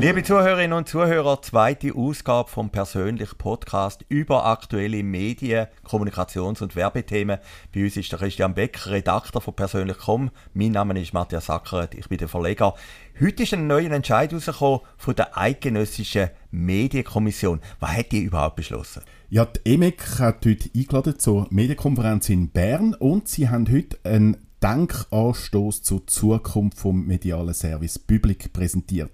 [0.00, 7.38] Liebe Zuhörerinnen und Zuhörer, zweite Ausgabe vom persönlichen Podcast über aktuelle Medien, Kommunikations- und Werbethemen.
[7.74, 10.30] Bei uns ist der Christian Becker, Redakteur von persönlich.com.
[10.54, 12.74] Mein Name ist Matthias Sackeret, ich bin der Verleger.
[13.20, 17.58] Heute ist ein neuer Entscheid rausgekommen von der Eidgenössischen Medienkommission.
[17.80, 19.02] Was hat die überhaupt beschlossen?
[19.30, 24.36] Ja, die EMEC hat heute eingeladen zur Medienkonferenz in Bern und sie haben heute einen
[24.62, 29.10] Denkanstoß zur Zukunft vom medialen Service Public präsentiert.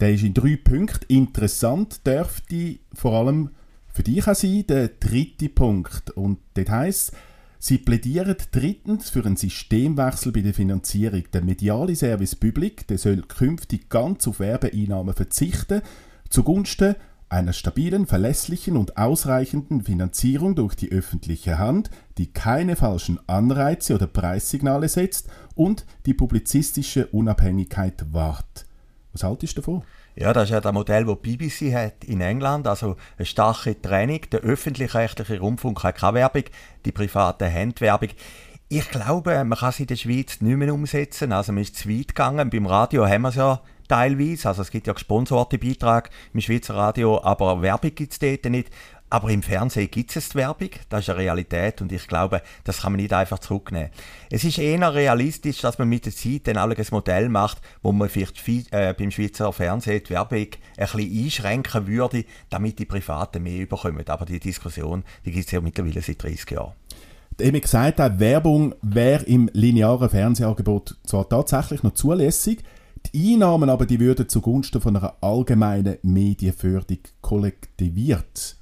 [0.00, 3.50] Der ist in drei Punkten interessant, dürfte vor allem
[3.88, 6.10] für dich auch sein, der dritte Punkt.
[6.10, 7.12] Und das heisst,
[7.58, 11.24] sie plädieren drittens für einen Systemwechsel bei der Finanzierung.
[11.32, 15.80] Der mediale Service Public der soll künftig ganz auf Werbeeinnahmen verzichten,
[16.28, 16.96] zugunsten
[17.28, 24.06] einer stabilen, verlässlichen und ausreichenden Finanzierung durch die öffentliche Hand, die keine falschen Anreize oder
[24.06, 28.65] Preissignale setzt und die publizistische Unabhängigkeit wahrt.
[29.16, 29.82] Was haltest du davon?
[30.14, 32.66] Ja, das ist ja das Modell, das die BBC hat in England.
[32.66, 34.20] Also eine starke Training.
[34.30, 36.44] Der öffentlich-rechtliche Rundfunk hat keine Werbung,
[36.84, 38.10] die privaten haben Werbung.
[38.68, 41.32] Ich glaube, man kann es in der Schweiz nicht mehr umsetzen.
[41.32, 42.50] Also man ist zu weit gegangen.
[42.50, 44.48] Beim Radio haben wir es ja teilweise.
[44.48, 48.68] Also es gibt ja gesponserte Beiträge im Schweizer Radio, aber Werbung gibt es dort nicht.
[49.08, 52.82] Aber im Fernsehen gibt es die Werbung, das ist eine Realität und ich glaube, das
[52.82, 53.90] kann man nicht einfach zurücknehmen.
[54.30, 58.08] Es ist eher realistisch, dass man mit der Zeit dann ein Modell macht, wo man
[58.08, 63.60] vielleicht äh, beim Schweizer Fernsehen die Werbung ein bisschen einschränken würde, damit die Privaten mehr
[63.60, 64.08] überkommen.
[64.08, 66.72] Aber die Diskussion, die gibt es ja mittlerweile seit 30 Jahren.
[67.38, 72.64] Eben gesagt, hat, Werbung wäre im linearen Fernsehangebot zwar tatsächlich noch zulässig,
[73.12, 78.56] die Einnahmen aber die würden zugunsten von einer allgemeinen Medienförderung kollektiviert.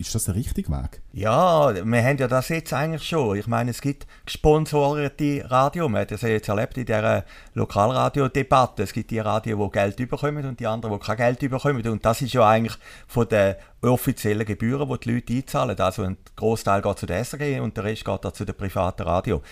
[0.00, 1.02] Ist das der richtige Weg?
[1.12, 3.36] Ja, wir haben ja das jetzt eigentlich schon.
[3.36, 5.90] Ich meine, es gibt gesponsorierte Radio.
[5.90, 8.84] Man hat das ja jetzt erlebt in dieser Lokalradiodebatte.
[8.84, 11.86] Es gibt die Radio, die Geld bekommen und die anderen, die kein Geld bekommen.
[11.86, 15.78] Und das ist ja eigentlich von den offiziellen Gebühren, die die Leute einzahlen.
[15.78, 19.02] Also ein Großteil geht zu der SRG und der Rest geht dann zu den privaten
[19.02, 19.42] Radio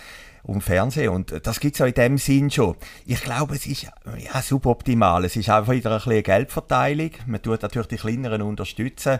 [0.41, 1.09] und Fernsehen.
[1.09, 2.75] Und das gibt es ja in dem Sinn schon.
[3.05, 5.25] Ich glaube, es ist ja, suboptimal.
[5.25, 7.11] Es ist einfach wieder ein bisschen Geldverteilung.
[7.27, 9.19] Man tut natürlich die Kleineren unterstützen.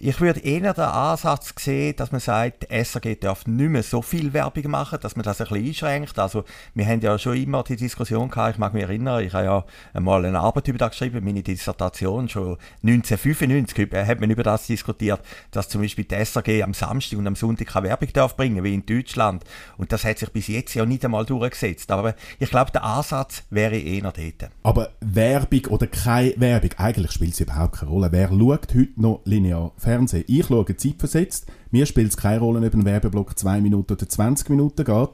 [0.00, 4.32] Ich würde eher den Ansatz sehen, dass man sagt, SRG darf nicht mehr so viel
[4.32, 6.16] Werbung machen, dass man das ein bisschen einschränkt.
[6.20, 9.44] Also, wir haben ja schon immer die Diskussion gehabt, ich mag mich erinnern, ich habe
[9.44, 14.68] ja einmal eine Arbeit über das geschrieben, meine Dissertation, schon 1995 hat man über das
[14.68, 15.20] diskutiert,
[15.50, 18.74] dass zum Beispiel die SRG am Samstag und am Sonntag keine Werbung darf bringen, wie
[18.74, 19.42] in Deutschland.
[19.78, 21.90] Und das hat sich bis jetzt ja nicht einmal durchgesetzt.
[21.90, 24.52] Aber ich glaube, der Ansatz wäre eher dort.
[24.62, 28.12] Aber Werbung oder keine Werbung, eigentlich spielt es überhaupt keine Rolle.
[28.12, 30.24] Wer schaut heute noch linear Fernsehen.
[30.26, 31.46] Ich schaue zeitversetzt.
[31.70, 35.10] Mir spielt es keine Rolle, ob ein Werbeblock 2 Minuten oder 20 Minuten geht.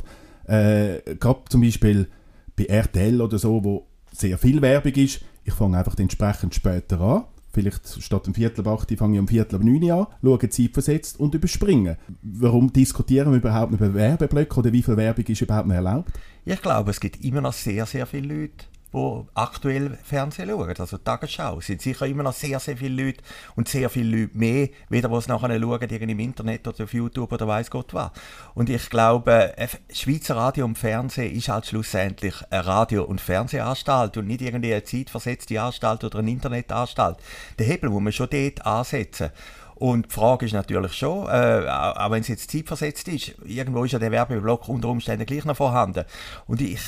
[0.47, 2.09] Äh, Gerade zum Beispiel
[2.57, 7.25] bei RTL oder so, wo sehr viel Werbung ist, ich fange einfach entsprechend später an.
[7.53, 11.21] Vielleicht statt um Viertel ab 8 fange ich um Viertel ab 9 an, schaue zeitversetzt
[11.21, 11.97] und überspringe.
[12.23, 16.13] Warum diskutieren wir überhaupt über Werbeblöcke oder wie viel Werbung ist überhaupt nicht erlaubt?
[16.45, 20.75] Ich glaube, es gibt immer noch sehr, sehr viele Leute, die aktuell Fernsehen schauen.
[20.79, 23.23] Also Tagesschau sind sicher immer noch sehr, sehr viele Leute
[23.57, 27.49] und sehr viele Leute mehr, weder was nachher schauen, im Internet oder auf YouTube oder
[27.49, 28.13] weiß Gott was.
[28.55, 29.55] Und ich glaube,
[29.93, 34.85] Schweizer Radio und Fernsehen ist halt schlussendlich eine Radio- und Fernsehanstalt und nicht irgendwie eine
[34.85, 37.19] zeitversetzte Anstalt oder eine Internetanstalt.
[37.59, 39.31] Den Hebel muss man schon dort ansetzen.
[39.77, 43.93] Und die Frage ist natürlich schon, äh, auch wenn es jetzt zeitversetzt ist, irgendwo ist
[43.93, 46.05] ja der Werbeblock unter Umständen gleich noch vorhanden.
[46.47, 46.81] Und ich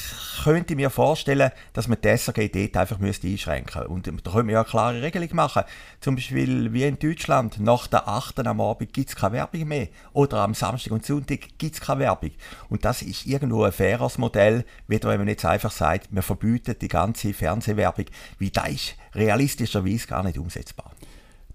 [0.45, 4.51] könnte mir vorstellen, dass man die SRG dort einfach müsste einschränken Und da könnte man
[4.51, 5.65] ja eine klare Regelung machen.
[6.01, 8.47] Zum Beispiel wie in Deutschland, nach der 8.
[8.47, 9.89] am Abend gibt es keine Werbung mehr.
[10.13, 12.31] Oder am Samstag und Sonntag gibt es keine Werbung.
[12.69, 16.83] Und das ist irgendwo ein faires Modell, wieder wenn man jetzt einfach sagt, man verbietet
[16.83, 18.07] die ganze Fernsehwerbung.
[18.39, 20.93] Wie das ist realistischerweise gar nicht umsetzbar.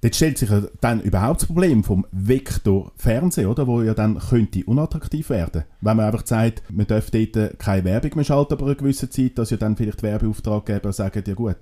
[0.02, 4.18] Dort stellt sich ja dann überhaupt das Problem vom Vektor Fernsehen, oder, wo ja dann
[4.18, 5.64] könnte unattraktiv werden.
[5.80, 9.38] Wenn man einfach sagt, man darf dort keine Werbung mehr schalten, aber eine gewisse Zeit,
[9.38, 11.58] dass ja dann vielleicht Werbeauftraggeber sagen, ja gut,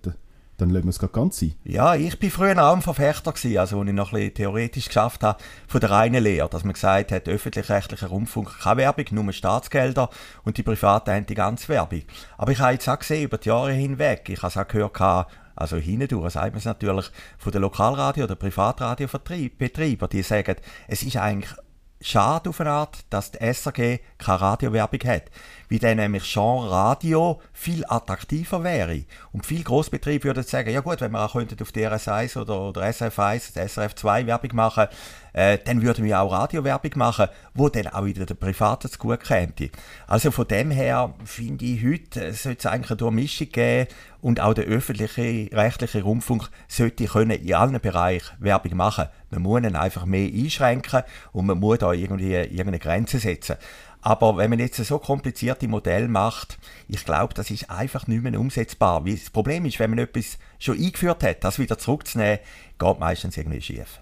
[0.59, 1.53] dann lassen wir es ganz sein.
[1.63, 5.23] Ja, ich bin früher auch ein Verfechter gewesen, also als ich noch ein theoretisch geschafft
[5.23, 10.09] habe, von der reinen Lehre, dass man gesagt hat, öffentlich-rechtlicher Rundfunk keine Werbung, nur Staatsgelder
[10.43, 12.03] und die Privaten haben die ganze Werbung.
[12.37, 15.27] Aber ich habe jetzt auch gesehen, über die Jahre hinweg, ich habe es auch gehört,
[15.59, 20.55] also hindurch sagt man es natürlich von den Lokalradio- oder Privatradiobetrieben, die sagen,
[20.87, 21.53] es ist eigentlich
[22.01, 25.23] schade auf eine Art, dass die SRG keine Radiowerbung hat.
[25.69, 29.03] wie dann nämlich Genre Radio viel attraktiver wäre.
[29.31, 33.55] Und viele Großbetriebe würden sagen, ja gut, wenn wir auch auf DRS1 oder, oder SF1,
[33.55, 34.87] SRF2 Werbung machen,
[35.31, 39.23] äh, dann würden wir auch Radiowerbung machen, wo dann auch wieder der Private zu gut
[39.23, 39.53] käme.
[40.07, 43.87] Also von dem her finde ich heute, sollte es eigentlich eine Durchmischung geben
[44.21, 49.07] und auch der öffentliche, rechtliche Rundfunk sollte können in allen Bereichen Werbung machen.
[49.29, 53.55] Man muss ihn einfach mehr einschränken und man muss da irgendwie irgendeine Grenze setzen.
[54.01, 56.57] Aber wenn man jetzt so komplizierte Modelle macht,
[56.87, 59.03] ich glaube, das ist einfach nicht mehr umsetzbar.
[59.05, 62.39] Das Problem ist, wenn man etwas schon eingeführt hat, das wieder zurückzunehmen,
[62.77, 64.01] geht meistens irgendwie schief.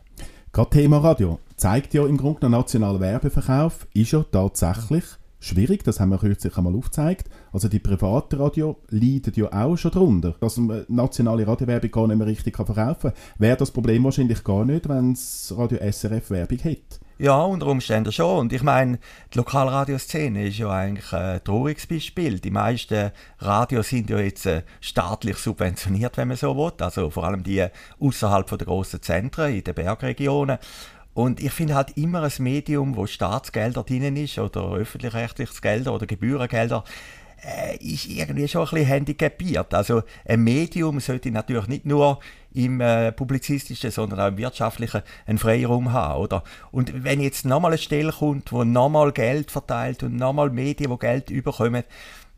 [0.52, 5.04] Gerade Thema Radio zeigt ja im Grunde, der nationale Werbeverkauf ist ja tatsächlich
[5.40, 7.30] schwierig, das haben wir kürzlich einmal aufgezeigt.
[7.52, 12.18] Also die privaten Radio leiden ja auch schon darunter, dass man nationale Radiowerbung gar nicht
[12.18, 13.14] mehr richtig verkaufen kann.
[13.38, 17.00] Wäre das Problem wahrscheinlich gar nicht, wenn es Radio SRF Werbung hätte.
[17.20, 18.38] Ja, unter Umständen schon.
[18.38, 19.00] Und ich meine,
[19.34, 22.40] die Lokalradioszene ist ja eigentlich ein trauriges Beispiel.
[22.40, 26.74] Die meisten Radios sind ja jetzt äh, staatlich subventioniert, wenn man so will.
[26.80, 27.66] Also vor allem die
[28.00, 30.60] außerhalb der grossen Zentren, in den Bergregionen.
[31.16, 36.06] Und ich finde halt immer ein Medium, wo Staatsgelder drin ist oder öffentlich-rechtliches Gelder oder
[36.06, 36.84] Gebührengelder,
[37.44, 39.74] äh, ist irgendwie schon ein bisschen handicapiert.
[39.74, 42.20] Also ein Medium sollte natürlich nicht nur
[42.54, 46.44] im äh, publizistischen, sondern auch im wirtschaftlichen einen Freiraum haben, oder?
[46.72, 50.98] Und wenn jetzt nochmal eine Stelle kommt, wo nochmal Geld verteilt und nochmal Medien, wo
[50.98, 51.84] Geld überkommen,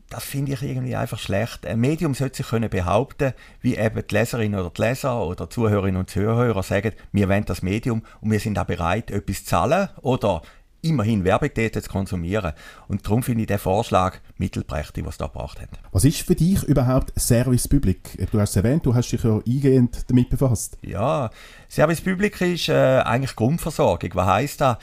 [0.10, 1.68] das finde ich irgendwie einfach schlecht.
[1.68, 6.00] Ein Medium sollte sich können behaupten, wie eben die Leserinnen oder die Leser oder Zuhörerinnen
[6.00, 9.90] und Zuhörer sagen, wir wollen das Medium und wir sind auch bereit, etwas zu zahlen
[10.02, 10.42] oder
[10.81, 12.54] immerhin zu konsumieren.
[12.88, 15.70] Und darum finde ich den Vorschlag mittelprächtig, was da gebracht hat.
[15.92, 18.30] Was ist für dich überhaupt Service Public?
[18.31, 20.78] Du hast es erwähnt, du hast dich ja eingehend damit befasst.
[20.81, 21.30] Ja,
[21.70, 24.12] Service Public ist äh, eigentlich Grundversorgung.
[24.14, 24.78] Was heisst das?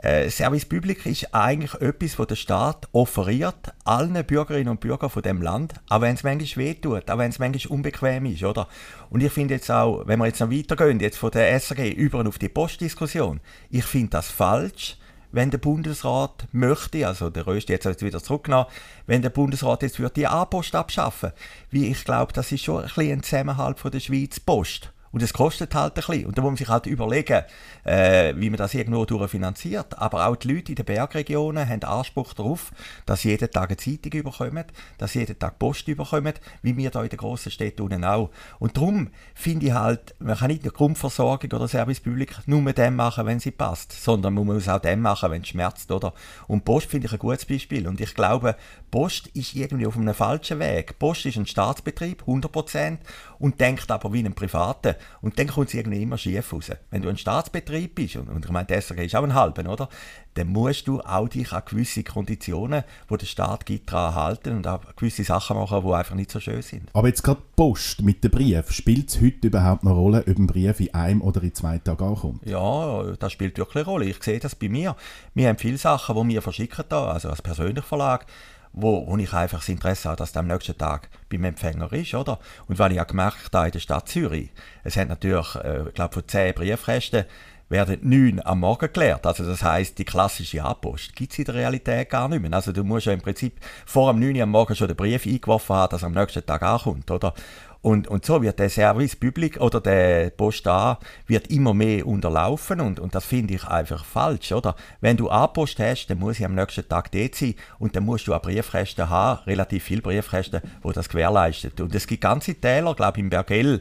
[0.00, 5.22] Äh, Service Public ist eigentlich etwas, was der Staat offeriert allen Bürgerinnen und Bürgern von
[5.22, 8.68] dem Land, auch wenn es manchmal wehtut, auch wenn es manchmal unbequem ist, oder?
[9.10, 12.24] Und ich finde jetzt auch, wenn wir jetzt noch weitergehen, jetzt von der SRG über
[12.24, 13.40] auf die Postdiskussion,
[13.70, 14.98] ich finde das falsch,
[15.38, 18.66] wenn der Bundesrat möchte, also der Rösti jetzt hat wieder zurückgenommen,
[19.06, 21.30] wenn der Bundesrat jetzt würde die A-Post abschaffen,
[21.70, 24.92] wie ich glaube, das ist schon ein ein Zusammenhalt von der Schweiz Post.
[25.12, 26.26] Und es kostet halt ein bisschen.
[26.26, 27.42] Und da muss man sich halt überlegen,
[27.84, 29.98] äh, wie man das irgendwo finanziert.
[29.98, 32.72] Aber auch die Leute in den Bergregionen haben Anspruch darauf,
[33.06, 34.64] dass sie jeden Tag eine Zeitung überkommen,
[34.98, 38.30] dass sie jeden Tag Post überkommen, wie wir hier in den grossen Städten unten auch.
[38.58, 42.02] Und darum finde ich halt, man kann nicht eine Grundversorgung oder Service
[42.46, 45.48] nur mit dem machen, wenn sie passt, sondern man muss auch dem machen, wenn es
[45.48, 46.12] schmerzt, oder?
[46.46, 47.86] Und Post finde ich ein gutes Beispiel.
[47.86, 48.56] Und ich glaube,
[48.90, 50.98] Post ist irgendwie auf einem falschen Weg.
[50.98, 52.98] Post ist ein Staatsbetrieb, 100%,
[53.38, 54.94] und denkt aber wie ein Privaten.
[55.20, 56.70] Und dann kommt es irgendwie immer schief raus.
[56.90, 59.66] Wenn du ein Staatsbetrieb bist, und, und ich meine, der SRG ist auch ein halben,
[59.66, 59.88] oder?
[60.34, 64.66] Dann musst du auch dich an gewisse Konditionen, die der Staat gibt, daran halten und
[64.66, 66.88] auch gewisse Sachen machen, die einfach nicht so schön sind.
[66.92, 70.38] Aber jetzt gerade Post mit dem Brief, spielt es heute überhaupt noch eine Rolle, ob
[70.38, 72.46] ein Brief in einem oder in zwei Tagen ankommt?
[72.46, 74.04] Ja, das spielt wirklich eine Rolle.
[74.06, 74.96] Ich sehe das bei mir.
[75.34, 78.26] Wir haben viele Sachen, die wir verschicken da, also als persönlicher Verlag
[78.72, 82.14] wo, wo ich einfach das Interesse habe, dass der am nächsten Tag beim Empfänger ist,
[82.14, 82.38] oder?
[82.66, 84.50] Und weil ich auch gemerkt habe in der Stadt Zürich,
[84.84, 87.24] es hat natürlich, äh, ich glaube, von zehn Briefkästen
[87.68, 89.26] werden neun am Morgen geleert.
[89.26, 92.52] Also das heißt, die klassische A-Post gibt es in der Realität gar nicht mehr.
[92.52, 95.26] Also du musst ja im Prinzip vor dem 9 Uhr am Morgen schon den Brief
[95.26, 97.34] eingeworfen haben, dass er am nächsten Tag ankommt, oder?
[97.80, 100.98] Und, und so wird der Service Public oder der Post A
[101.28, 104.74] wird immer mehr unterlaufen und, und das finde ich einfach falsch, oder?
[105.00, 108.26] Wenn du A-Post hast, dann muss ich am nächsten Tag dort sein und dann musst
[108.26, 111.80] du auch Briefkästen haben, relativ viele Briefkästen, wo das gewährleistet.
[111.80, 113.80] Und es gibt ganze Täler, glaube ich, im Bergell,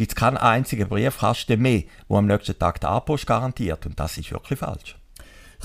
[0.00, 4.16] gibt es keinen einzigen Briefkasten mehr, wo am nächsten Tag der A-Post garantiert und das
[4.16, 4.96] ist wirklich falsch.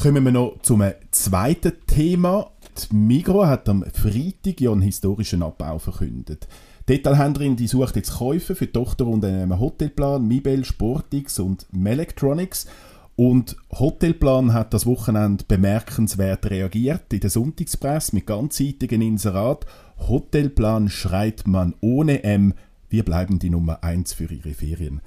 [0.02, 2.52] Kommen wir noch zum zweiten Thema.
[2.92, 6.50] Die Migro hat am Freitag ja einen historischen Abbau verkündet.
[6.82, 11.66] Die Detailhändlerin die sucht jetzt Käufer für die Tochter unter einem Hotelplan, Mibel, Sportix und
[11.72, 12.68] Melectronics.
[13.16, 19.66] Und Hotelplan hat das Wochenende bemerkenswert reagiert in der Sonntagspresse mit ganzseitigen Inserat.
[19.98, 22.54] Hotelplan schreit man ohne M.
[22.96, 25.02] Wir bleiben die Nummer 1 für ihre Ferien.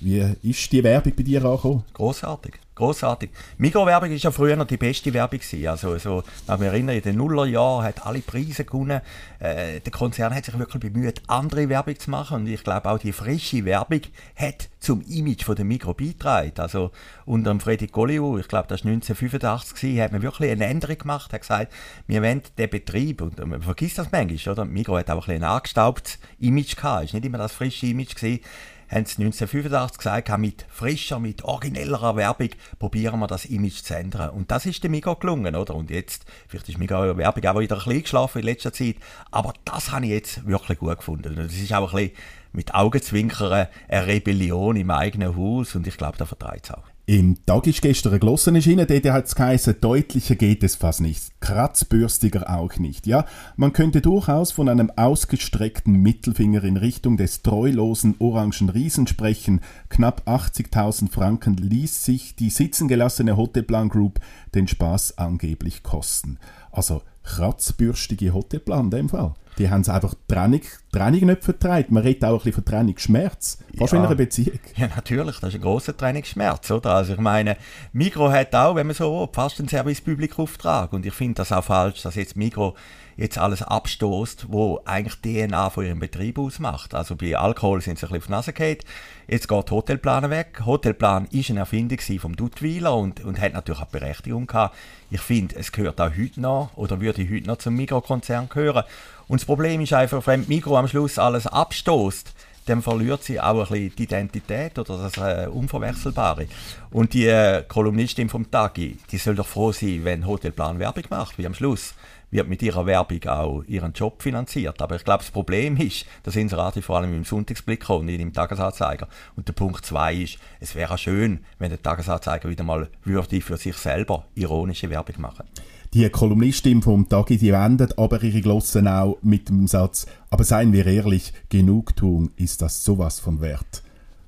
[0.00, 1.82] Wie ist die Werbung bei dir angekommen?
[1.92, 2.54] Großartig.
[2.76, 3.30] Großartig.
[3.56, 5.66] Mikrowerbung war ja früher noch die beste Werbung gewesen.
[5.66, 9.00] Also so, ich mich in den Nullerjahren hat alle Preise gewonnen.
[9.40, 12.42] Äh, der Konzern hat sich wirklich bemüht, andere Werbung zu machen.
[12.42, 14.02] Und ich glaube auch die frische Werbung
[14.36, 16.52] hat zum Image von der Mikro beigetragen.
[16.58, 16.92] Also
[17.26, 20.98] unter dem Freddy Golliou, ich glaube, das war 1985 gewesen, hat man wirklich eine Änderung
[20.98, 21.32] gemacht.
[21.32, 21.72] hat gesagt,
[22.06, 24.64] wir wollen den Betrieb und man vergisst das manchmal, oder?
[24.64, 27.12] Mikro hat auch ein, ein angestaubtes Image gehabt.
[27.12, 28.40] War nicht immer das frische Image gewesen
[28.88, 34.30] haben sie 1985 gesagt, mit frischer, mit originellerer Werbung probieren wir das Image zu ändern.
[34.30, 35.74] Und das ist dem Migo gelungen, oder?
[35.74, 38.96] Und jetzt, vielleicht ist Migo Werbung auch wieder ein bisschen geschlafen in letzter Zeit,
[39.30, 41.28] aber das habe ich jetzt wirklich gut gefunden.
[41.28, 42.16] Und das ist auch ein bisschen
[42.52, 46.97] mit Augenzwinkern eine Rebellion im eigenen Haus und ich glaube, da vertreibt es auch.
[47.08, 51.00] Im Tag ist gestern ein Glossen erschienen, dort hat es geheißen, deutlicher geht es fast
[51.00, 53.06] nicht, kratzbürstiger auch nicht.
[53.06, 53.24] Ja,
[53.56, 59.62] man könnte durchaus von einem ausgestreckten Mittelfinger in Richtung des treulosen orangen Riesen sprechen.
[59.88, 64.20] Knapp 80.000 Franken ließ sich die sitzengelassene Hotelplan Group
[64.54, 66.38] den Spaß angeblich kosten.
[66.70, 69.32] Also kratzbürstige Hotelplan in dem Fall.
[69.58, 70.60] Die haben es einfach Trennung,
[70.92, 71.90] Trennung nicht vertreibt.
[71.90, 73.58] Man redet auch ein bisschen von Trennungsschmerz.
[73.76, 73.98] Fast ja.
[73.98, 74.60] in einer Beziehung.
[74.76, 75.40] Ja, natürlich.
[75.40, 76.94] Das ist ein grosser Trennungsschmerz, oder?
[76.94, 77.56] Also ich meine,
[77.92, 80.92] Migro hat auch, wenn man so will, fast einen Service-Public-Auftrag.
[80.92, 82.76] Und ich finde das auch falsch, dass jetzt Migro
[83.18, 86.94] jetzt alles abstoßt, wo eigentlich DNA von ihrem Betrieb ausmacht.
[86.94, 88.78] Also bei Alkohol sind sie ein bisschen auf die Nase gefallen.
[89.26, 90.62] Jetzt geht Hotelplan weg.
[90.64, 94.76] Hotelplan ist eine Erfindung vom Duttweiler und, und hat natürlich auch Berechtigung gehabt.
[95.10, 98.84] Ich finde, es gehört auch heute noch oder würde heute noch zum Migro-Konzern gehören.
[99.28, 102.32] Und das Problem ist einfach, wenn Migro am Schluss alles abstoßt,
[102.68, 106.46] dann verliert sie auch ein bisschen die Identität oder das äh, Unverwechselbare.
[106.90, 111.38] Und die äh, Kolumnistin vom Tagi, die soll doch froh sein, wenn Hotelplan Werbung macht,
[111.38, 111.94] wie am Schluss
[112.30, 114.82] wird mit ihrer Werbung auch ihren Job finanziert.
[114.82, 118.20] Aber ich glaube, das Problem ist, das Inserat ist vor allem im Sonntagsblick und nicht
[118.20, 119.08] im Tagesanzeiger.
[119.34, 123.56] Und der Punkt zwei ist, es wäre schön, wenn der Tagesanzeiger wieder mal würde für
[123.56, 125.46] sich selber ironische Werbung machen.
[125.94, 130.72] Die Kolumnistin vom Tagi, die wendet aber ihre Glossen auch mit dem Satz, aber seien
[130.74, 133.82] wir ehrlich, Genugtuung ist das sowas von wert.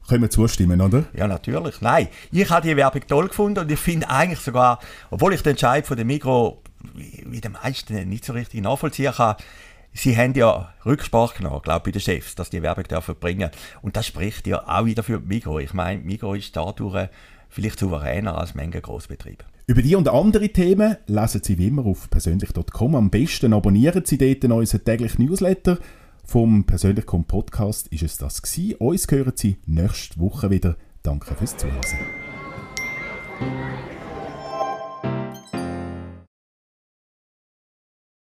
[0.09, 1.05] Können wir zustimmen, oder?
[1.12, 1.83] Ja, natürlich.
[1.83, 5.50] Nein, ich habe die Werbung toll gefunden und ich finde eigentlich sogar, obwohl ich den
[5.50, 6.62] Entscheid von der Migro
[6.95, 9.37] wie der meisten nicht so richtig nachvollziehen kann,
[9.93, 13.50] Sie haben ja Rücksprache genommen, glaube ich, bei den Chefs, dass die Werbung dürfen bringen.
[13.83, 15.59] Und das spricht ja auch wieder für Migro.
[15.59, 17.09] Ich meine, Migro ist dadurch
[17.49, 19.45] vielleicht souveräner als Menge Großbetriebe.
[19.71, 22.97] Über die und andere Themen lesen Sie wie immer auf persönlich.com.
[22.97, 25.79] Am besten abonnieren Sie dort unseren täglichen Newsletter.
[26.25, 28.75] Vom Persönlich.com Podcast ist es das gewesen.
[28.81, 30.75] Uns hören Sie nächste Woche wieder.
[31.05, 31.85] Danke fürs Zuhören.